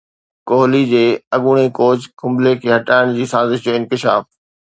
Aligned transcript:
ڪوهلي 0.49 0.79
جي 0.91 1.03
اڳوڻي 1.37 1.67
ڪوچ 1.79 2.07
ڪمبلي 2.23 2.53
کي 2.61 2.73
هٽائڻ 2.75 3.13
جي 3.17 3.31
سازش 3.35 3.65
جو 3.67 3.71
انڪشاف 3.81 4.27